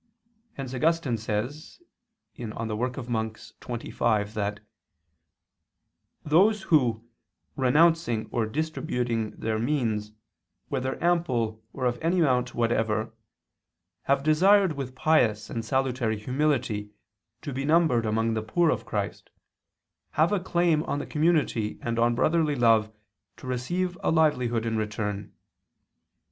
Hence 0.53 0.73
Augustine 0.73 1.19
says 1.19 1.79
(De 2.33 2.47
oper. 2.47 3.05
Monach. 3.07 3.53
xxv) 3.61 4.33
that 4.33 4.59
"those 6.25 6.63
who 6.63 7.07
renouncing 7.55 8.27
or 8.31 8.47
distributing 8.47 9.29
their 9.37 9.59
means, 9.59 10.13
whether 10.69 10.97
ample 11.03 11.63
or 11.71 11.85
of 11.85 11.99
any 12.01 12.19
amount 12.19 12.55
whatever, 12.55 13.13
have 14.05 14.23
desired 14.23 14.73
with 14.73 14.95
pious 14.95 15.51
and 15.51 15.63
salutary 15.63 16.17
humility 16.17 16.89
to 17.43 17.53
be 17.53 17.63
numbered 17.63 18.07
among 18.07 18.33
the 18.33 18.41
poor 18.41 18.71
of 18.71 18.87
Christ, 18.87 19.29
have 20.13 20.31
a 20.31 20.39
claim 20.39 20.81
on 20.85 20.97
the 20.97 21.05
community 21.05 21.77
and 21.79 21.99
on 21.99 22.15
brotherly 22.15 22.55
love 22.55 22.91
to 23.37 23.45
receive 23.45 23.95
a 24.03 24.09
livelihood 24.09 24.65
in 24.65 24.77
return. 24.77 25.31